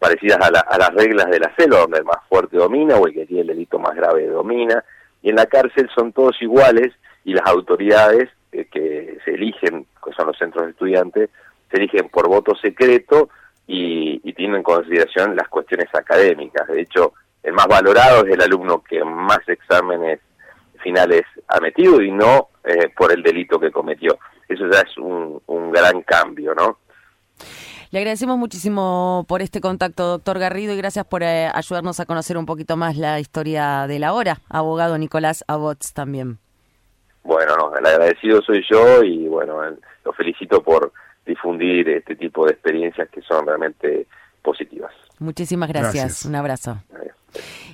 parecidas 0.00 0.38
a, 0.40 0.46
a 0.46 0.78
las 0.78 0.92
reglas 0.92 1.30
de 1.30 1.38
la 1.38 1.54
celda, 1.56 1.78
donde 1.78 1.98
el 1.98 2.04
más 2.04 2.18
fuerte 2.28 2.56
domina 2.56 2.96
o 2.96 3.06
el 3.06 3.14
que 3.14 3.26
tiene 3.26 3.42
el 3.42 3.46
delito 3.48 3.78
más 3.78 3.94
grave 3.94 4.26
domina. 4.26 4.82
Y 5.22 5.30
en 5.30 5.36
la 5.36 5.46
cárcel 5.46 5.88
son 5.94 6.12
todos 6.12 6.40
iguales 6.42 6.92
y 7.24 7.34
las 7.34 7.46
autoridades 7.46 8.28
eh, 8.52 8.64
que 8.64 9.18
se 9.24 9.34
eligen, 9.34 9.86
que 10.04 10.12
son 10.12 10.26
los 10.26 10.36
centros 10.36 10.64
de 10.64 10.70
estudiantes, 10.72 11.30
se 11.70 11.76
eligen 11.76 12.08
por 12.08 12.26
voto 12.26 12.56
secreto 12.56 13.28
y, 13.72 14.20
y 14.24 14.32
tienen 14.32 14.56
en 14.56 14.62
consideración 14.64 15.36
las 15.36 15.48
cuestiones 15.48 15.86
académicas. 15.94 16.66
De 16.66 16.80
hecho, 16.80 17.12
el 17.44 17.52
más 17.52 17.68
valorado 17.68 18.26
es 18.26 18.34
el 18.34 18.42
alumno 18.42 18.82
que 18.82 19.04
más 19.04 19.38
exámenes 19.46 20.18
finales 20.82 21.22
ha 21.46 21.60
metido 21.60 22.02
y 22.02 22.10
no 22.10 22.48
eh, 22.64 22.88
por 22.96 23.12
el 23.12 23.22
delito 23.22 23.60
que 23.60 23.70
cometió. 23.70 24.18
Eso 24.48 24.64
ya 24.68 24.80
es 24.80 24.98
un, 24.98 25.40
un 25.46 25.70
gran 25.70 26.02
cambio, 26.02 26.52
¿no? 26.52 26.78
Le 27.92 28.00
agradecemos 28.00 28.38
muchísimo 28.38 29.24
por 29.28 29.40
este 29.40 29.60
contacto, 29.60 30.06
doctor 30.08 30.40
Garrido, 30.40 30.72
y 30.72 30.76
gracias 30.76 31.04
por 31.04 31.22
eh, 31.22 31.48
ayudarnos 31.54 32.00
a 32.00 32.06
conocer 32.06 32.36
un 32.38 32.46
poquito 32.46 32.76
más 32.76 32.96
la 32.96 33.20
historia 33.20 33.86
de 33.86 34.00
la 34.00 34.14
hora. 34.14 34.38
Abogado 34.48 34.98
Nicolás 34.98 35.44
Abots 35.46 35.92
también. 35.94 36.38
Bueno, 37.22 37.56
no, 37.56 37.76
el 37.76 37.86
agradecido 37.86 38.42
soy 38.42 38.64
yo 38.68 39.04
y 39.04 39.28
bueno, 39.28 39.60
lo 40.04 40.12
felicito 40.12 40.60
por 40.60 40.92
difundir 41.30 41.88
este 41.88 42.16
tipo 42.16 42.44
de 42.46 42.52
experiencias 42.52 43.08
que 43.08 43.22
son 43.22 43.46
realmente 43.46 44.06
positivas. 44.42 44.92
Muchísimas 45.18 45.68
gracias. 45.68 46.24
Un 46.24 46.34
abrazo. 46.34 46.82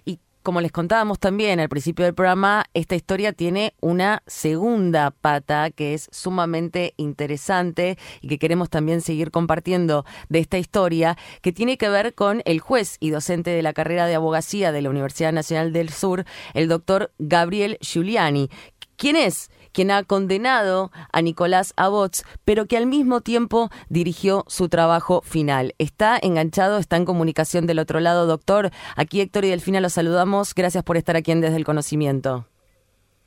Y 0.05 0.19
como 0.43 0.61
les 0.61 0.71
contábamos 0.71 1.19
también 1.19 1.59
al 1.59 1.69
principio 1.69 2.05
del 2.05 2.15
programa, 2.15 2.67
esta 2.75 2.95
historia 2.95 3.33
tiene 3.33 3.73
una 3.81 4.23
segunda 4.27 5.11
pata 5.11 5.71
que 5.71 5.95
es 5.95 6.09
sumamente 6.13 6.95
interesante 6.99 7.99
y 8.21 8.29
que 8.29 8.39
queremos 8.39 8.71
también 8.71 9.01
seguir 9.01 9.31
compartiendo 9.31 10.05
de 10.29 10.39
esta 10.39 10.59
historia, 10.59 11.17
que 11.43 11.53
tiene 11.53 11.79
que 11.79 11.89
ver 11.89 12.15
con 12.15 12.43
el 12.45 12.61
juez 12.61 12.97
y 13.01 13.11
docente 13.11 13.51
de 13.51 13.63
la 13.63 13.73
carrera 13.73 14.07
de 14.07 14.15
abogacía 14.15 14.71
de 14.71 14.83
la 14.83 14.91
Universidad 14.91 15.33
Nacional 15.33 15.73
del 15.73 15.89
Sur, 15.89 16.25
el 16.55 16.69
doctor 16.69 17.11
Gabriel 17.19 17.79
Giuliani. 17.81 18.49
¿Quién 18.97 19.17
es? 19.17 19.51
Quien 19.77 19.91
ha 19.91 20.05
condenado 20.05 20.91
a 21.13 21.21
Nicolás 21.21 21.75
Abots, 21.77 22.25
pero 22.47 22.65
que 22.65 22.79
al 22.79 22.87
mismo 22.87 23.21
tiempo 23.21 23.69
dirigió 23.91 24.45
su 24.47 24.71
trabajo 24.71 25.21
final. 25.21 25.75
Está 25.77 26.19
enganchado, 26.23 26.79
está 26.79 26.97
en 26.97 27.05
comunicación 27.05 27.67
del 27.67 27.79
otro 27.79 28.01
lado, 28.01 28.27
doctor. 28.27 28.71
Aquí 28.97 29.21
Héctor 29.21 29.45
y 29.45 29.51
Delfina 29.51 29.83
los 29.83 29.93
saludamos. 29.93 30.55
Gracias 30.55 30.83
por 30.83 30.97
estar 30.97 31.15
aquí 31.15 31.31
en 31.31 31.43
Desde 31.43 31.59
el 31.59 31.67
Conocimiento. 31.67 32.47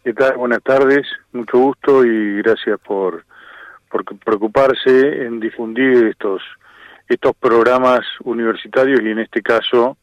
¿Qué 0.03 0.11
tal? 0.11 0.37
Buenas 0.37 0.63
tardes, 0.63 1.05
mucho 1.33 1.59
gusto 1.59 2.03
y 2.03 2.41
gracias 2.41 2.79
por, 2.79 3.25
preocuparse 4.25 5.25
en 5.27 5.39
difundir 5.39 6.07
estos, 6.07 6.41
estos 7.07 7.35
programas 7.35 7.99
universitarios 8.23 9.01
y 9.03 9.09
en 9.09 9.19
este 9.19 9.43
caso, 9.43 9.97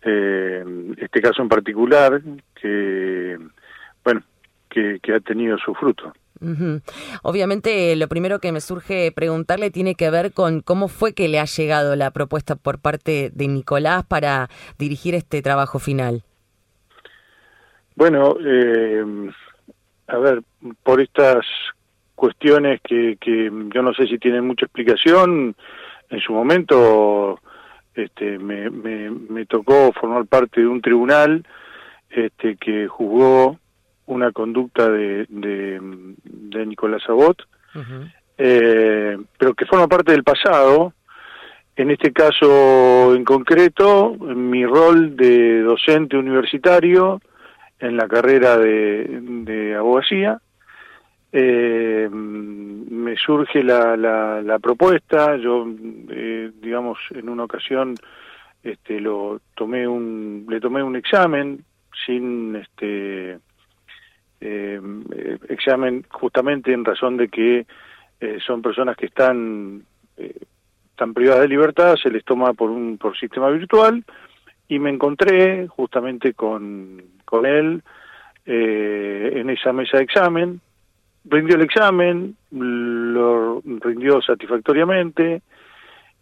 eh, 0.00 0.64
este 0.96 1.20
caso 1.20 1.42
en 1.42 1.50
particular, 1.50 2.22
que, 2.62 3.36
bueno, 4.02 4.22
que, 4.68 5.00
ha 5.12 5.20
tenido 5.20 5.56
su 5.58 5.74
fruto. 5.74 6.12
Obviamente, 7.22 7.96
lo 7.96 8.08
primero 8.08 8.40
que 8.40 8.52
me 8.52 8.60
surge 8.60 9.10
preguntarle 9.10 9.70
tiene 9.70 9.94
que 9.94 10.10
ver 10.10 10.32
con 10.32 10.60
cómo 10.60 10.88
fue 10.88 11.14
que 11.14 11.28
le 11.28 11.40
ha 11.40 11.46
llegado 11.46 11.96
la 11.96 12.10
propuesta 12.10 12.56
por 12.56 12.78
parte 12.78 13.30
de 13.32 13.48
Nicolás 13.48 14.04
para 14.04 14.48
dirigir 14.78 15.14
este 15.14 15.40
trabajo 15.40 15.78
final. 15.78 16.22
Bueno, 17.94 18.36
eh, 18.44 19.02
a 20.08 20.18
ver, 20.18 20.42
por 20.82 21.00
estas 21.00 21.46
cuestiones 22.14 22.80
que, 22.82 23.16
que 23.18 23.50
yo 23.74 23.82
no 23.82 23.94
sé 23.94 24.06
si 24.06 24.18
tienen 24.18 24.46
mucha 24.46 24.66
explicación, 24.66 25.56
en 26.10 26.20
su 26.20 26.32
momento 26.32 27.40
este, 27.94 28.38
me, 28.38 28.70
me, 28.70 29.10
me 29.10 29.46
tocó 29.46 29.92
formar 29.92 30.26
parte 30.26 30.60
de 30.60 30.66
un 30.66 30.80
tribunal 30.82 31.46
este, 32.10 32.56
que 32.56 32.86
juzgó 32.88 33.58
una 34.06 34.32
conducta 34.32 34.88
de, 34.88 35.26
de, 35.28 36.66
Nicolás 36.66 37.02
Abot, 37.08 37.42
eh, 38.38 39.16
pero 39.38 39.54
que 39.54 39.66
forma 39.66 39.88
parte 39.88 40.12
del 40.12 40.24
pasado. 40.24 40.92
En 41.76 41.90
este 41.90 42.10
caso 42.12 43.14
en 43.14 43.24
concreto, 43.24 44.14
mi 44.14 44.64
rol 44.64 45.14
de 45.14 45.60
docente 45.60 46.16
universitario 46.16 47.20
en 47.78 47.96
la 47.96 48.08
carrera 48.08 48.56
de, 48.56 49.20
de 49.20 49.74
abogacía, 49.74 50.40
eh, 51.32 52.08
me 52.10 53.14
surge 53.16 53.62
la, 53.62 53.94
la, 53.96 54.58
propuesta, 54.58 55.36
yo 55.36 55.66
eh, 56.10 56.50
digamos 56.62 56.98
en 57.10 57.28
una 57.28 57.44
ocasión 57.44 57.94
este 58.62 59.00
lo 59.00 59.40
tomé 59.54 59.86
un 59.86 60.46
le 60.48 60.60
tomé 60.60 60.82
un 60.82 60.96
examen 60.96 61.62
sin 62.06 62.56
este 62.56 63.38
eh, 64.40 64.80
examen 65.48 66.04
justamente 66.10 66.72
en 66.72 66.84
razón 66.84 67.16
de 67.16 67.28
que 67.28 67.66
eh, 68.20 68.38
son 68.46 68.62
personas 68.62 68.96
que 68.96 69.06
están, 69.06 69.82
eh, 70.16 70.34
están 70.90 71.12
privadas 71.12 71.42
de 71.42 71.48
libertad, 71.48 71.96
se 71.96 72.10
les 72.10 72.24
toma 72.24 72.54
por 72.54 72.70
un 72.70 72.96
por 72.96 73.16
sistema 73.18 73.50
virtual 73.50 74.04
y 74.68 74.78
me 74.78 74.90
encontré 74.90 75.66
justamente 75.68 76.34
con, 76.34 77.02
con 77.24 77.46
él 77.46 77.82
eh, 78.46 79.32
en 79.34 79.50
esa 79.50 79.72
mesa 79.72 79.98
de 79.98 80.04
examen, 80.04 80.60
rindió 81.24 81.56
el 81.56 81.62
examen, 81.62 82.36
lo 82.50 83.60
rindió 83.80 84.22
satisfactoriamente 84.22 85.42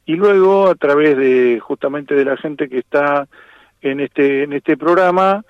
y 0.06 0.16
luego 0.16 0.68
a 0.68 0.75
través 0.75 1.16
de 1.16 1.61
justamente 1.61 2.14
de 2.14 2.25
la 2.25 2.37
gente 2.37 2.68
que 2.68 2.78
está 2.78 3.28
en 3.83 4.00
este, 4.00 4.42
en 4.42 4.52
este 4.52 4.76
programa 4.76 5.44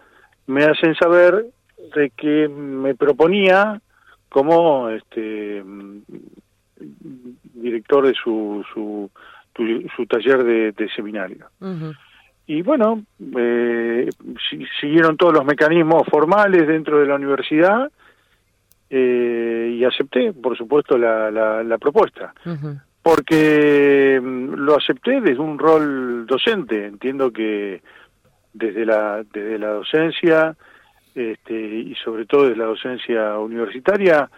me 0.47 0.65
hacen 0.65 0.95
saber 0.97 1.47
de 1.95 2.11
que 2.11 2.49
me 2.49 2.95
proponía 2.95 3.81
como 4.29 4.89
este 4.91 5.63
director 7.55 8.07
de 8.07 8.15
su, 8.15 8.65
su, 8.73 9.11
su 9.97 10.07
taller 10.07 10.73
de, 10.75 10.89
seminario. 10.95 11.47
Y 12.47 12.63
bueno, 12.63 13.05
eh, 13.39 14.11
siguieron 14.81 15.17
todos 15.17 15.33
los 15.33 15.45
mecanismos 15.45 16.03
formales 16.11 16.67
dentro 16.67 16.99
de 17.01 17.07
la 17.07 17.15
universidad 17.15 17.91
eh, 18.91 19.77
y 19.79 19.85
acepté, 19.85 20.33
por 20.33 20.57
supuesto, 20.57 20.99
la, 20.99 21.31
la, 21.31 21.79
propuesta. 21.79 22.35
Porque 23.03 24.21
mm, 24.23 24.55
lo 24.55 24.77
acepté 24.77 25.21
desde 25.21 25.41
un 25.41 25.59
rol 25.59 26.27
docente. 26.27 26.87
Entiendo 26.87 27.31
que 27.31 27.83
desde 28.53 28.85
la, 28.85 29.25
desde 29.33 29.59
la 29.59 29.69
docencia 29.69 30.55
este, 31.15 31.55
y 31.55 31.95
sobre 31.97 32.27
todo 32.27 32.45
desde 32.45 32.59
la 32.59 32.67
docencia 32.67 33.39
universitaria, 33.39 34.29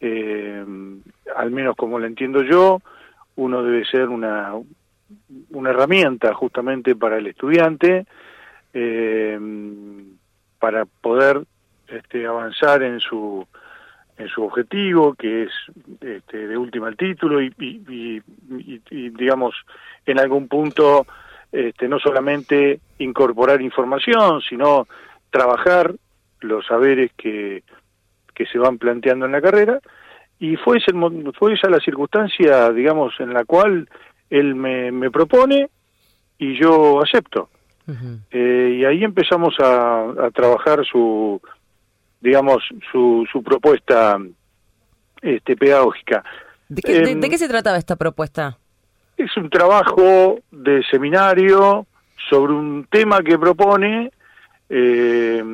eh, 0.00 0.64
al 1.36 1.50
menos 1.50 1.76
como 1.76 1.98
la 1.98 2.06
entiendo 2.06 2.42
yo, 2.42 2.80
uno 3.36 3.62
debe 3.62 3.84
ser 3.84 4.08
una, 4.08 4.52
una 5.50 5.70
herramienta 5.70 6.34
justamente 6.34 6.94
para 6.96 7.18
el 7.18 7.26
estudiante 7.26 8.06
eh, 8.74 9.38
para 10.58 10.84
poder 10.86 11.42
este, 11.88 12.26
avanzar 12.26 12.82
en 12.82 13.00
su 13.00 13.46
en 14.18 14.28
su 14.28 14.44
objetivo 14.44 15.14
que 15.14 15.44
es 15.44 15.50
este, 16.00 16.46
de 16.46 16.56
última 16.56 16.88
el 16.88 16.96
título 16.96 17.42
y, 17.42 17.52
y, 17.58 18.20
digamos 19.10 19.54
en 20.06 20.20
algún 20.20 20.48
punto 20.48 21.06
este, 21.50 21.88
no 21.88 21.98
solamente 21.98 22.80
incorporar 22.98 23.60
información 23.62 24.40
sino 24.42 24.86
trabajar 25.30 25.94
los 26.42 26.66
saberes 26.66 27.10
que, 27.16 27.62
que 28.34 28.46
se 28.46 28.58
van 28.58 28.78
planteando 28.78 29.26
en 29.26 29.32
la 29.32 29.40
carrera 29.40 29.80
y 30.38 30.56
fue, 30.56 30.78
ese, 30.78 30.92
fue 31.38 31.54
esa 31.54 31.68
la 31.70 31.80
circunstancia 31.80 32.70
digamos 32.72 33.14
en 33.20 33.32
la 33.32 33.44
cual 33.44 33.88
él 34.30 34.54
me, 34.54 34.90
me 34.90 35.10
propone 35.10 35.68
y 36.38 36.58
yo 36.58 37.00
acepto. 37.02 37.48
Eh, 38.30 38.78
y 38.80 38.84
ahí 38.84 39.04
empezamos 39.04 39.54
a, 39.60 40.30
trabajar 40.34 40.84
su, 40.84 41.40
digamos, 42.20 42.62
su, 42.90 43.26
su 43.30 43.42
propuesta 43.42 44.16
este, 45.20 45.56
pedagógica. 45.56 46.24
¿De 46.68 46.80
qué, 46.80 47.14
de, 47.14 47.30
qué 47.30 47.38
se 47.38 47.48
trataba 47.48 47.76
esta 47.76 47.96
propuesta? 47.96 48.58
Es 49.16 49.36
un 49.36 49.50
trabajo 49.50 50.38
de 50.50 50.82
seminario 50.90 51.86
sobre 52.30 52.52
un 52.52 52.86
tema 52.90 53.20
que 53.20 53.38
propone 53.38 54.10
eh, 54.74 55.44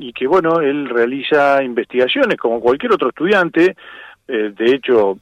y 0.00 0.12
que, 0.12 0.26
bueno, 0.26 0.60
él 0.60 0.88
realiza 0.88 1.62
investigaciones 1.62 2.36
como 2.36 2.60
cualquier 2.60 2.92
otro 2.92 3.10
estudiante. 3.10 3.76
Eh, 4.26 4.52
de 4.56 4.74
hecho, 4.74 5.20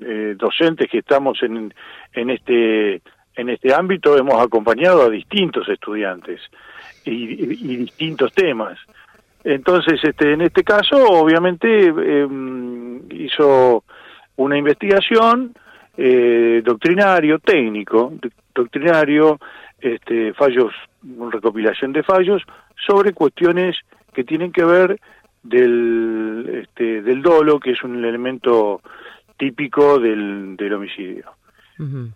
eh, 0.00 0.34
docentes 0.38 0.88
que 0.90 1.00
estamos 1.00 1.42
en, 1.42 1.74
en 2.14 2.30
este 2.30 3.02
en 3.36 3.50
este 3.50 3.74
ámbito 3.74 4.16
hemos 4.16 4.42
acompañado 4.42 5.02
a 5.02 5.10
distintos 5.10 5.68
estudiantes 5.68 6.40
y, 7.04 7.36
distintos 7.76 8.32
temas. 8.32 8.78
Entonces, 9.44 10.00
este, 10.02 10.32
en 10.32 10.40
este 10.40 10.64
caso, 10.64 10.96
obviamente, 10.96 11.86
em, 11.86 13.02
hizo 13.10 13.84
una 14.36 14.56
investigación 14.56 15.52
eh, 15.96 16.62
doctrinario, 16.64 17.38
técnico, 17.38 18.14
doctrinario, 18.54 19.38
este, 19.80 20.32
fallos, 20.34 20.72
recopilación 21.30 21.92
de 21.92 22.02
fallos 22.02 22.42
sobre 22.86 23.12
cuestiones 23.12 23.76
que 24.12 24.24
tienen 24.24 24.52
que 24.52 24.64
ver 24.64 25.00
del, 25.42 26.62
este, 26.62 27.02
del 27.02 27.22
dolo, 27.22 27.60
que 27.60 27.72
es 27.72 27.82
un 27.82 28.04
elemento 28.04 28.80
típico 29.36 29.98
del, 29.98 30.56
del 30.56 30.74
homicidio. 30.74 31.30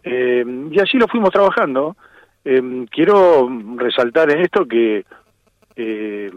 Eh, 0.02 0.44
y 0.72 0.80
así 0.80 0.98
lo 0.98 1.06
fuimos 1.06 1.30
trabajando. 1.30 1.96
Eh, 2.44 2.86
quiero 2.90 3.48
resaltar 3.76 4.30
en 4.32 4.40
esto 4.40 4.66
que 4.66 5.04
eh, 5.76 6.30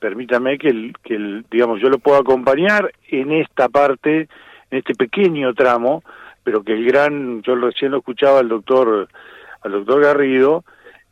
permítame 0.00 0.58
que, 0.58 0.68
el, 0.68 0.92
que 1.02 1.14
el, 1.14 1.44
digamos 1.50 1.80
yo 1.80 1.88
lo 1.88 1.98
puedo 1.98 2.18
acompañar 2.18 2.92
en 3.08 3.32
esta 3.32 3.68
parte, 3.68 4.28
en 4.70 4.78
este 4.78 4.94
pequeño 4.94 5.54
tramo, 5.54 6.02
pero 6.42 6.62
que 6.62 6.72
el 6.72 6.84
gran, 6.84 7.42
yo 7.42 7.54
recién 7.54 7.92
lo 7.92 7.98
escuchaba 7.98 8.40
al 8.40 8.48
doctor, 8.48 9.08
al 9.62 9.72
doctor 9.72 10.02
Garrido, 10.02 10.64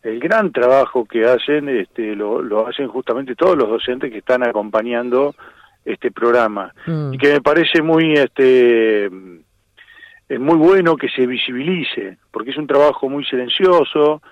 el 0.03 0.19
gran 0.19 0.51
trabajo 0.53 1.05
que 1.05 1.25
hacen, 1.25 1.69
este, 1.69 2.15
lo, 2.17 2.41
lo 2.41 2.67
hacen 2.67 2.89
justamente 2.89 3.35
todos 3.35 3.57
los 3.57 3.69
docentes 3.69 4.11
que 4.11 4.19
están 4.19 4.43
acompañando 4.43 5.35
este 5.85 6.11
programa 6.11 6.73
mm. 6.87 7.15
y 7.15 7.19
que 7.19 7.33
me 7.33 7.41
parece 7.41 7.83
muy 7.83 8.13
este 8.13 9.07
es 9.07 10.39
muy 10.39 10.57
bueno 10.57 10.97
que 10.97 11.09
se 11.09 11.27
visibilice 11.27 12.19
porque 12.31 12.51
es 12.51 12.59
un 12.59 12.67
trabajo 12.67 13.09
muy 13.09 13.25
silencioso 13.25 14.23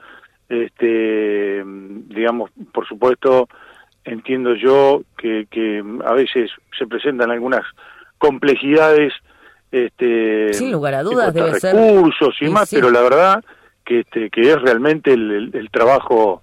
este 0.48 1.62
digamos 1.64 2.50
por 2.72 2.86
supuesto 2.86 3.48
entiendo 4.04 4.54
yo 4.54 5.02
que, 5.16 5.46
que 5.50 5.82
a 6.04 6.12
veces 6.12 6.50
se 6.78 6.86
presentan 6.86 7.30
algunas 7.30 7.64
complejidades 8.18 9.12
este 9.72 10.52
sin 10.52 10.72
lugar 10.72 10.94
a 10.94 11.02
dudas 11.02 11.32
debe 11.32 11.52
recursos 11.58 12.36
y 12.40 12.48
más 12.48 12.70
pero 12.70 12.90
la 12.90 13.00
verdad 13.00 13.44
que 13.88 14.00
este 14.00 14.30
que 14.30 14.42
es 14.42 14.60
realmente 14.60 15.12
el, 15.12 15.68
trabajo 15.72 16.42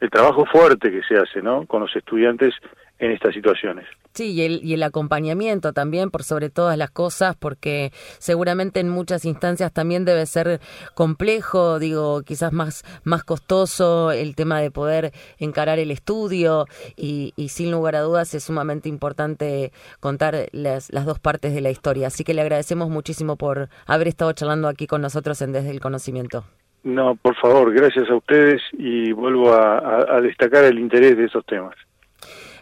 el 0.00 0.10
trabajo 0.10 0.46
fuerte 0.46 0.90
que 0.90 1.02
se 1.02 1.16
hace 1.16 1.42
no 1.42 1.66
con 1.66 1.80
los 1.80 1.94
estudiantes 1.96 2.54
en 2.98 3.10
estas 3.10 3.34
situaciones 3.34 3.86
Sí, 4.16 4.30
y 4.30 4.42
el, 4.42 4.60
y 4.62 4.74
el 4.74 4.82
acompañamiento 4.84 5.72
también, 5.72 6.12
por 6.12 6.22
sobre 6.22 6.48
todas 6.48 6.78
las 6.78 6.92
cosas, 6.92 7.34
porque 7.34 7.92
seguramente 8.20 8.78
en 8.78 8.88
muchas 8.88 9.24
instancias 9.24 9.72
también 9.72 10.04
debe 10.04 10.24
ser 10.26 10.60
complejo, 10.94 11.80
digo, 11.80 12.22
quizás 12.22 12.52
más, 12.52 12.84
más 13.02 13.24
costoso 13.24 14.12
el 14.12 14.36
tema 14.36 14.60
de 14.60 14.70
poder 14.70 15.12
encarar 15.38 15.80
el 15.80 15.90
estudio 15.90 16.66
y, 16.96 17.32
y 17.34 17.48
sin 17.48 17.72
lugar 17.72 17.96
a 17.96 18.02
dudas 18.02 18.32
es 18.34 18.44
sumamente 18.44 18.88
importante 18.88 19.72
contar 19.98 20.46
las, 20.52 20.92
las 20.92 21.06
dos 21.06 21.18
partes 21.18 21.52
de 21.52 21.60
la 21.60 21.72
historia. 21.72 22.06
Así 22.06 22.22
que 22.22 22.34
le 22.34 22.42
agradecemos 22.42 22.90
muchísimo 22.90 23.34
por 23.34 23.68
haber 23.84 24.06
estado 24.06 24.32
charlando 24.32 24.68
aquí 24.68 24.86
con 24.86 25.02
nosotros 25.02 25.42
en 25.42 25.50
Desde 25.50 25.72
el 25.72 25.80
Conocimiento. 25.80 26.44
No, 26.84 27.16
por 27.16 27.34
favor, 27.36 27.72
gracias 27.72 28.08
a 28.08 28.14
ustedes 28.14 28.62
y 28.72 29.12
vuelvo 29.12 29.52
a 29.52 30.20
destacar 30.20 30.64
el 30.64 30.78
interés 30.78 31.16
de 31.16 31.24
esos 31.24 31.44
temas 31.44 31.74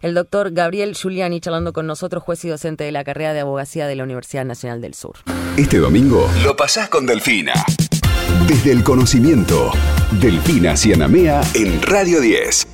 el 0.03 0.15
doctor 0.15 0.53
Gabriel 0.53 0.95
Giuliani 0.95 1.41
charlando 1.41 1.73
con 1.73 1.87
nosotros, 1.87 2.23
juez 2.23 2.45
y 2.45 2.49
docente 2.49 2.85
de 2.85 2.93
la 2.93 3.05
carrera 3.05 3.33
de 3.33 3.41
abogacía 3.41 3.87
de 3.87 3.97
la 3.97 4.03
Universidad 4.03 4.45
Nacional 4.45 4.81
del 4.81 4.95
Sur. 4.95 5.17
Este 5.57 5.79
domingo 5.79 6.29
lo 6.45 6.57
pasás 6.57 6.89
con 6.89 7.07
Delfina. 7.07 7.55
Desde 8.49 8.73
el 8.73 8.83
conocimiento, 8.83 9.71
Delfina 10.21 10.77
Cianamea 10.77 11.41
en 11.55 11.81
Radio 11.83 12.21
10. 12.21 12.72